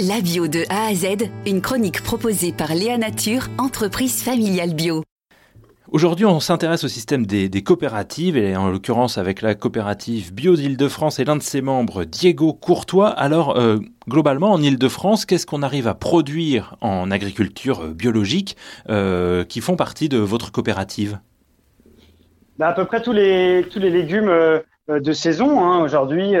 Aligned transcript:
La 0.00 0.20
bio 0.20 0.48
de 0.48 0.64
A 0.70 0.88
à 0.88 0.94
Z, 0.94 1.30
une 1.46 1.60
chronique 1.60 2.02
proposée 2.02 2.52
par 2.52 2.74
Léa 2.74 2.98
Nature, 2.98 3.42
entreprise 3.58 4.24
familiale 4.24 4.74
bio. 4.74 5.04
Aujourd'hui, 5.92 6.26
on 6.26 6.40
s'intéresse 6.40 6.82
au 6.82 6.88
système 6.88 7.24
des, 7.24 7.48
coopératives, 7.62 8.36
et 8.36 8.56
en 8.56 8.70
l'occurrence 8.70 9.18
avec 9.18 9.40
la 9.40 9.54
coopérative 9.54 10.34
Bio 10.34 10.56
d'Île-de-France 10.56 11.20
et 11.20 11.24
l'un 11.24 11.36
de 11.36 11.42
ses 11.42 11.60
membres, 11.60 12.02
Diego 12.02 12.52
Courtois. 12.54 13.08
Alors, 13.10 13.56
euh, 13.56 13.78
globalement, 14.08 14.50
en 14.50 14.60
Île-de-France, 14.60 15.26
qu'est-ce 15.26 15.46
qu'on 15.46 15.62
arrive 15.62 15.86
à 15.86 15.94
produire 15.94 16.76
en 16.80 17.12
agriculture 17.12 17.82
euh, 17.82 17.94
biologique 17.94 18.56
euh, 18.88 19.44
qui 19.44 19.60
font 19.60 19.76
partie 19.76 20.08
de 20.08 20.18
votre 20.18 20.50
coopérative? 20.50 21.20
Bah, 22.58 22.66
À 22.66 22.72
peu 22.72 22.84
près 22.84 23.00
tous 23.00 23.12
les, 23.12 23.64
tous 23.70 23.78
les 23.78 23.90
légumes 23.90 24.28
de 24.88 25.12
saison. 25.12 25.64
Hein. 25.64 25.82
Aujourd'hui, 25.82 26.34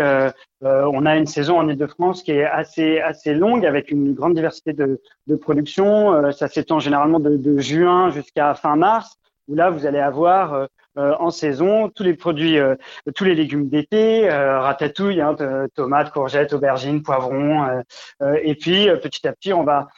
on 0.62 1.06
a 1.06 1.16
une 1.16 1.26
saison 1.26 1.58
en 1.58 1.68
Île-de-France 1.68 2.22
qui 2.22 2.32
est 2.32 2.44
assez, 2.44 3.00
assez 3.00 3.34
longue 3.34 3.64
avec 3.66 3.90
une 3.90 4.14
grande 4.14 4.34
diversité 4.34 4.72
de, 4.72 5.00
de 5.26 5.36
production. 5.36 6.32
ça 6.32 6.48
s'étend 6.48 6.78
généralement 6.78 7.20
de, 7.20 7.36
de 7.36 7.58
juin 7.58 8.10
jusqu'à 8.10 8.54
fin 8.54 8.76
mars 8.76 9.18
où 9.48 9.54
là 9.54 9.70
vous 9.70 9.86
allez 9.86 9.98
avoir 9.98 10.54
euh, 10.54 10.66
euh, 10.96 11.14
en 11.18 11.30
saison 11.30 11.88
tous 11.88 12.02
les 12.02 12.14
produits, 12.14 12.58
euh, 12.58 12.76
tous 13.14 13.24
les 13.24 13.34
légumes 13.34 13.68
d'été, 13.68 14.28
ratatouille, 14.30 15.20
hein, 15.20 15.34
tomates, 15.74 16.12
courgettes, 16.12 16.52
aubergines, 16.52 17.02
poivrons, 17.02 17.82
et 18.42 18.54
puis 18.54 18.88
petit 19.02 19.26
à 19.26 19.32
petit 19.32 19.52
on 19.52 19.64
va 19.64 19.88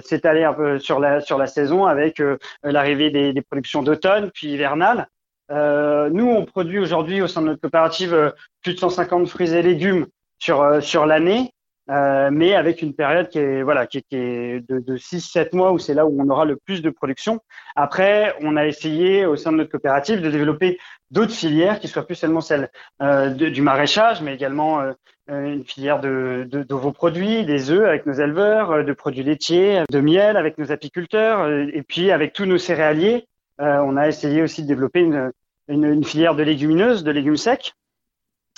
s'étaler 0.00 0.44
un 0.44 0.54
peu 0.54 0.78
sur 0.78 0.98
la 0.98 1.20
sur 1.20 1.38
la 1.38 1.46
saison 1.46 1.84
avec 1.86 2.22
l'arrivée 2.62 3.10
des, 3.10 3.32
des, 3.32 3.42
productions 3.42 3.82
d'automne 3.82 4.30
puis 4.32 4.48
hivernales. 4.48 5.08
Nous 5.50 6.26
on 6.26 6.44
produit 6.44 6.78
aujourd'hui 6.78 7.22
au 7.22 7.26
sein 7.26 7.42
de 7.42 7.46
notre 7.46 7.60
coopérative 7.60 8.32
plus 8.62 8.74
de 8.74 8.78
150 8.78 9.28
fruits 9.28 9.52
et 9.52 9.62
légumes 9.62 10.06
sur 10.38 10.82
sur 10.82 11.06
l'année. 11.06 11.52
Euh, 11.90 12.30
mais 12.32 12.54
avec 12.54 12.82
une 12.82 12.94
période 12.94 13.28
qui 13.28 13.38
est 13.38 13.62
voilà 13.62 13.86
qui, 13.86 14.02
qui 14.02 14.14
est 14.14 14.60
de, 14.68 14.78
de 14.78 14.96
6-7 14.96 15.56
mois 15.56 15.72
où 15.72 15.78
c'est 15.78 15.94
là 15.94 16.06
où 16.06 16.22
on 16.22 16.28
aura 16.28 16.44
le 16.44 16.56
plus 16.56 16.82
de 16.82 16.90
production. 16.90 17.40
Après, 17.74 18.34
on 18.42 18.56
a 18.56 18.66
essayé 18.66 19.26
au 19.26 19.34
sein 19.34 19.50
de 19.50 19.56
notre 19.56 19.72
coopérative 19.72 20.20
de 20.20 20.30
développer 20.30 20.78
d'autres 21.10 21.32
filières 21.32 21.80
qui 21.80 21.88
soient 21.88 22.06
plus 22.06 22.14
seulement 22.14 22.40
celles 22.40 22.70
euh, 23.02 23.30
du 23.30 23.60
maraîchage, 23.60 24.22
mais 24.22 24.34
également 24.34 24.80
euh, 24.80 24.92
une 25.28 25.64
filière 25.64 26.00
de, 26.00 26.46
de, 26.48 26.62
de, 26.62 26.74
vos 26.74 26.92
produits, 26.92 27.44
des 27.44 27.72
œufs 27.72 27.88
avec 27.88 28.06
nos 28.06 28.12
éleveurs, 28.12 28.70
euh, 28.70 28.82
de 28.84 28.92
produits 28.92 29.24
laitiers, 29.24 29.82
de 29.90 30.00
miel 30.00 30.36
avec 30.36 30.58
nos 30.58 30.70
apiculteurs, 30.70 31.48
et 31.48 31.82
puis 31.82 32.12
avec 32.12 32.34
tous 32.34 32.44
nos 32.44 32.58
céréaliers. 32.58 33.26
on 33.58 33.96
a 33.96 34.06
essayé 34.06 34.42
aussi 34.42 34.62
de 34.62 34.68
développer 34.68 35.00
une, 35.00 35.32
une, 35.70 35.84
une 35.84 36.04
filière 36.04 36.34
de 36.34 36.42
légumineuses, 36.42 37.04
de 37.04 37.10
légumes 37.10 37.36
secs. 37.36 37.72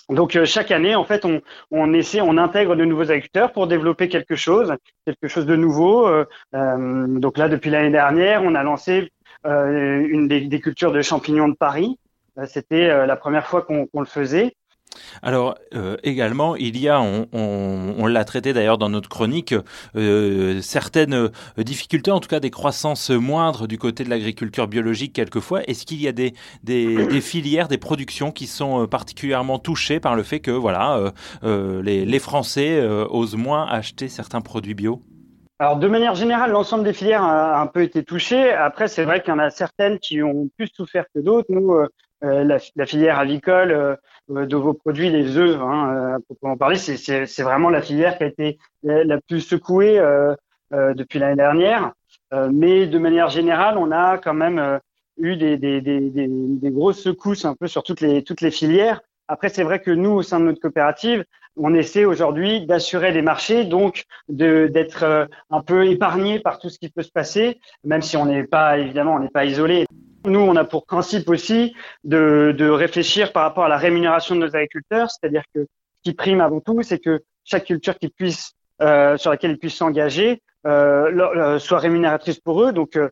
Donc 0.08 0.36
euh, 0.36 0.44
chaque 0.44 0.70
année, 0.70 0.94
en 0.94 1.04
fait, 1.04 1.24
on, 1.24 1.40
on, 1.70 1.92
essaie, 1.92 2.20
on 2.20 2.36
intègre 2.36 2.76
de 2.76 2.84
nouveaux 2.84 3.10
agriculteurs 3.10 3.52
pour 3.52 3.66
développer 3.66 4.08
quelque 4.08 4.36
chose, 4.36 4.74
quelque 5.06 5.28
chose 5.28 5.46
de 5.46 5.56
nouveau. 5.56 6.06
Euh, 6.06 6.24
euh 6.54 7.06
donc 7.06 7.38
là, 7.38 7.48
depuis 7.48 7.70
l'année 7.70 7.90
dernière, 7.90 8.42
on 8.42 8.54
a 8.54 8.62
lancé 8.62 9.10
une 9.44 10.28
des, 10.28 10.60
cultures 10.60 10.92
de 10.92 11.02
champignons 11.02 11.48
de 11.48 11.56
Paris. 11.56 11.98
C'était 12.46 13.06
la 13.06 13.16
première 13.16 13.44
fois 13.44 13.62
qu'on 13.62 13.88
le 13.92 14.06
faisait. 14.06 14.54
Alors 15.22 15.56
euh, 15.74 15.96
également, 16.02 16.56
il 16.56 16.78
y 16.78 16.88
a, 16.88 17.00
on, 17.00 18.06
l'a 18.06 18.24
traité 18.24 18.52
d'ailleurs 18.52 18.78
dans 18.78 18.88
notre 18.88 19.08
chronique, 19.08 19.54
euh, 19.96 20.60
certaines 20.60 21.14
euh, 21.14 21.28
difficultés, 21.58 22.10
en 22.10 22.20
tout 22.20 22.28
cas 22.28 22.40
des 22.40 22.50
croissances 22.50 23.10
moindres 23.10 23.66
du 23.66 23.78
côté 23.78 24.04
de 24.04 24.10
l'agriculture 24.10 24.68
biologique 24.68 25.12
quelquefois. 25.12 25.62
Est-ce 25.64 25.86
qu'il 25.86 26.00
y 26.00 26.08
a 26.08 26.12
des, 26.12 26.32
filières, 27.20 27.68
des 27.68 27.78
productions 27.78 28.30
qui 28.32 28.46
sont 28.46 28.86
particulièrement 28.86 29.58
touchées 29.58 30.00
par 30.00 30.14
le 30.16 30.22
fait 30.22 30.40
que 30.40 30.50
voilà, 30.50 31.12
les, 31.42 32.18
Français 32.18 32.80
osent 33.10 33.34
moins 33.34 33.66
acheter 33.66 34.08
certains 34.08 34.40
produits 34.40 34.74
bio? 34.74 35.02
Alors 35.58 35.76
de 35.76 35.86
manière 35.86 36.14
générale, 36.14 36.50
l'ensemble 36.50 36.84
des 36.84 36.92
filières 36.92 37.22
a 37.22 37.60
un 37.60 37.66
peu 37.66 37.82
été 37.82 38.02
touché. 38.02 38.50
Après, 38.52 38.88
c'est 38.88 39.04
vrai 39.04 39.20
qu'il 39.20 39.30
y 39.30 39.36
en 39.36 39.38
a 39.38 39.50
certaines 39.50 39.98
qui 39.98 40.22
ont 40.22 40.48
plus 40.56 40.68
souffert 40.74 41.04
que 41.14 41.20
d'autres. 41.20 41.52
La, 42.22 42.58
la, 42.76 42.86
filière 42.86 43.18
avicole 43.18 43.72
euh, 43.72 43.96
euh, 44.30 44.46
de 44.46 44.56
vos 44.56 44.74
produits, 44.74 45.10
les 45.10 45.36
œufs, 45.36 45.58
hein, 45.60 46.18
pour 46.40 46.50
en 46.50 46.56
parler, 46.56 46.76
c'est 46.76 47.42
vraiment 47.42 47.70
la 47.70 47.82
filière 47.82 48.16
qui 48.16 48.24
a 48.24 48.26
été 48.26 48.58
la, 48.82 49.20
plus 49.20 49.40
secouée 49.40 50.00
depuis 50.72 51.18
l'année 51.18 51.36
dernière. 51.36 51.92
mais 52.52 52.86
de 52.86 52.98
manière 52.98 53.28
générale, 53.28 53.76
on 53.76 53.90
a 53.90 54.18
quand 54.18 54.34
même 54.34 54.80
eu 55.18 55.36
des, 55.36 55.56
des, 55.56 55.80
des, 55.80 56.00
des, 56.10 56.70
grosses 56.70 57.02
secousses 57.02 57.44
un 57.44 57.54
peu 57.54 57.66
sur 57.66 57.82
toutes 57.82 58.00
les, 58.00 58.22
toutes 58.22 58.40
les 58.40 58.50
filières. 58.50 59.00
Après, 59.28 59.48
c'est 59.48 59.62
vrai 59.62 59.80
que 59.80 59.90
nous, 59.90 60.10
au 60.10 60.22
sein 60.22 60.40
de 60.40 60.46
notre 60.46 60.60
coopérative, 60.60 61.24
on 61.56 61.74
essaie 61.74 62.04
aujourd'hui 62.04 62.64
d'assurer 62.66 63.12
les 63.12 63.22
marchés, 63.22 63.64
donc 63.64 64.04
d'être 64.28 65.28
un 65.50 65.60
peu 65.60 65.86
épargné 65.86 66.40
par 66.40 66.58
tout 66.58 66.70
ce 66.70 66.78
qui 66.78 66.88
peut 66.88 67.02
se 67.02 67.12
passer, 67.12 67.60
même 67.84 68.02
si 68.02 68.16
on 68.16 68.26
n'est 68.26 68.44
pas, 68.44 68.78
évidemment, 68.78 69.14
on 69.14 69.20
n'est 69.20 69.28
pas 69.28 69.44
isolé. 69.44 69.86
Nous, 70.24 70.40
on 70.40 70.56
a 70.56 70.64
pour 70.64 70.86
principe 70.86 71.28
aussi 71.28 71.74
de, 72.04 72.68
réfléchir 72.68 73.32
par 73.32 73.42
rapport 73.42 73.64
à 73.64 73.68
la 73.68 73.76
rémunération 73.76 74.34
de 74.34 74.40
nos 74.40 74.56
agriculteurs, 74.56 75.10
c'est-à-dire 75.10 75.42
que 75.54 75.62
ce 75.64 76.02
qui 76.02 76.14
prime 76.14 76.40
avant 76.40 76.60
tout, 76.60 76.82
c'est 76.82 76.98
que 76.98 77.22
chaque 77.44 77.66
culture 77.66 77.94
euh, 78.80 79.16
sur 79.16 79.30
laquelle 79.30 79.52
ils 79.52 79.58
puissent 79.58 79.76
s'engager 79.76 80.42
euh, 80.66 81.10
euh 81.36 81.58
soit 81.58 81.78
rémunératrice 81.78 82.38
pour 82.38 82.62
eux, 82.62 82.72
donc 82.72 82.96
euh 82.96 83.08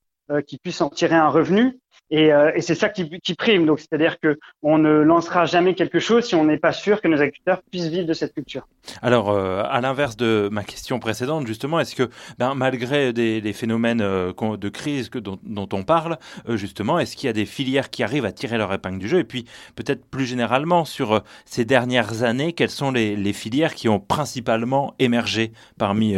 qu'ils 0.46 0.60
puissent 0.60 0.80
en 0.80 0.90
tirer 0.90 1.16
un 1.16 1.28
revenu. 1.28 1.80
Et, 2.10 2.32
euh, 2.32 2.50
et 2.54 2.60
c'est 2.60 2.74
ça 2.74 2.88
qui, 2.88 3.04
prime. 3.36 3.66
Donc, 3.66 3.78
c'est-à-dire 3.78 4.18
que 4.18 4.38
on 4.62 4.78
ne 4.78 4.90
lancera 4.90 5.46
jamais 5.46 5.74
quelque 5.74 6.00
chose 6.00 6.24
si 6.24 6.34
on 6.34 6.44
n'est 6.44 6.58
pas 6.58 6.72
sûr 6.72 7.00
que 7.00 7.08
nos 7.08 7.18
agriculteurs 7.18 7.62
puissent 7.70 7.86
vivre 7.88 8.06
de 8.06 8.12
cette 8.12 8.34
culture. 8.34 8.66
Alors, 9.00 9.30
euh, 9.30 9.62
à 9.64 9.80
l'inverse 9.80 10.16
de 10.16 10.48
ma 10.50 10.64
question 10.64 10.98
précédente, 10.98 11.46
justement, 11.46 11.78
est-ce 11.78 11.94
que, 11.94 12.10
ben, 12.38 12.54
malgré 12.54 13.12
des, 13.12 13.52
phénomènes 13.52 14.00
euh, 14.00 14.32
de 14.32 14.68
crise 14.68 15.10
dont, 15.10 15.68
on 15.72 15.82
parle, 15.84 16.18
justement, 16.48 16.98
est-ce 16.98 17.16
qu'il 17.16 17.28
y 17.28 17.30
a 17.30 17.32
des 17.32 17.46
filières 17.46 17.90
qui 17.90 18.02
arrivent 18.02 18.24
à 18.24 18.32
tirer 18.32 18.58
leur 18.58 18.72
épingle 18.72 18.98
du 18.98 19.08
jeu? 19.08 19.18
Et 19.20 19.24
puis, 19.24 19.44
peut-être 19.76 20.04
plus 20.04 20.26
généralement, 20.26 20.84
sur 20.84 21.22
ces 21.44 21.64
dernières 21.64 22.24
années, 22.24 22.52
quelles 22.52 22.70
sont 22.70 22.90
les, 22.90 23.32
filières 23.32 23.74
qui 23.74 23.88
ont 23.88 24.00
principalement 24.00 24.94
émergé 24.98 25.52
parmi 25.78 26.16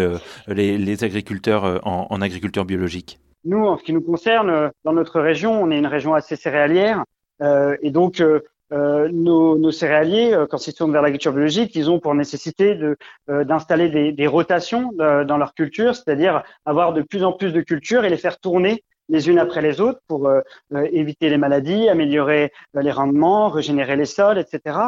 les, 0.48 1.04
agriculteurs 1.04 1.80
en 1.84 2.20
agriculture 2.22 2.64
biologique? 2.64 3.21
Nous, 3.44 3.66
en 3.66 3.78
ce 3.78 3.82
qui 3.82 3.92
nous 3.92 4.02
concerne, 4.02 4.50
euh, 4.50 4.68
dans 4.84 4.92
notre 4.92 5.20
région, 5.20 5.62
on 5.62 5.70
est 5.70 5.78
une 5.78 5.86
région 5.86 6.14
assez 6.14 6.36
céréalière, 6.36 7.04
euh, 7.40 7.76
et 7.82 7.90
donc 7.90 8.20
euh, 8.20 8.40
euh 8.72 9.08
nos, 9.12 9.58
nos, 9.58 9.70
céréaliers, 9.70 10.46
quand 10.48 10.66
ils 10.66 10.74
tournent 10.74 10.92
vers 10.92 11.02
l'agriculture 11.02 11.32
biologique, 11.32 11.74
ils 11.74 11.90
ont 11.90 11.98
pour 11.98 12.14
nécessité 12.14 12.74
de 12.74 12.96
d'installer 13.28 13.90
des, 13.90 14.12
des, 14.12 14.26
rotations 14.26 14.92
dans 14.96 15.36
leur 15.36 15.52
culture, 15.52 15.94
c'est-à-dire 15.94 16.42
avoir 16.64 16.94
de 16.94 17.02
plus 17.02 17.22
en 17.22 17.32
plus 17.32 17.52
de 17.52 17.60
cultures 17.60 18.04
et 18.04 18.08
les 18.08 18.16
faire 18.16 18.38
tourner 18.38 18.82
les 19.10 19.28
unes 19.28 19.38
après 19.38 19.60
les 19.60 19.80
autres 19.82 20.00
pour 20.08 20.30
éviter 20.74 21.28
les 21.28 21.36
maladies, 21.36 21.90
améliorer 21.90 22.50
les 22.72 22.90
rendements, 22.90 23.50
régénérer 23.50 23.96
les 23.96 24.06
sols, 24.06 24.38
etc. 24.38 24.78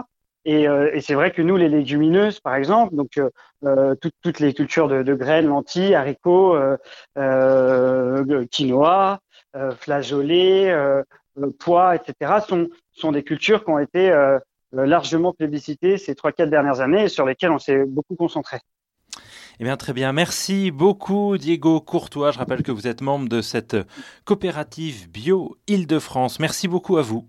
Et, 0.44 0.68
euh, 0.68 0.90
et 0.92 1.00
c'est 1.00 1.14
vrai 1.14 1.30
que 1.30 1.42
nous, 1.42 1.56
les 1.56 1.68
légumineuses, 1.68 2.40
par 2.40 2.54
exemple, 2.54 2.94
donc 2.94 3.16
euh, 3.16 3.30
euh 3.64 3.94
toutes, 4.22 4.40
les 4.40 4.52
cultures 4.52 4.88
de, 4.88 5.14
graines, 5.14 5.46
lentilles, 5.46 5.94
haricots, 5.94 6.56
quinoa, 8.50 9.20
flageolets, 9.78 10.74
pois, 11.58 11.96
etc., 11.96 12.34
sont, 12.46 12.68
sont 12.92 13.12
des 13.12 13.22
cultures 13.22 13.64
qui 13.64 13.70
ont 13.70 13.78
été 13.78 14.12
largement 14.72 15.32
plébiscitées 15.32 15.96
ces 15.96 16.14
trois 16.14 16.32
quatre 16.32 16.50
dernières 16.50 16.80
années 16.80 17.04
et 17.04 17.08
sur 17.08 17.24
lesquelles 17.24 17.52
on 17.52 17.58
s'est 17.58 17.84
beaucoup 17.86 18.16
concentré. 18.16 18.58
Eh 19.60 19.64
bien, 19.64 19.76
très 19.76 19.92
bien. 19.92 20.12
Merci 20.12 20.72
beaucoup, 20.72 21.38
Diego 21.38 21.80
Courtois. 21.80 22.32
Je 22.32 22.38
rappelle 22.38 22.64
que 22.64 22.72
vous 22.72 22.88
êtes 22.88 23.00
membre 23.00 23.28
de 23.28 23.40
cette 23.40 23.76
coopérative 24.24 25.08
Bio 25.08 25.56
Île-de-France. 25.68 26.40
Merci 26.40 26.66
beaucoup 26.66 26.96
à 26.96 27.02
vous. 27.02 27.28